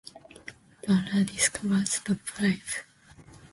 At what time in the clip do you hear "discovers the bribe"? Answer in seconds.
1.25-2.81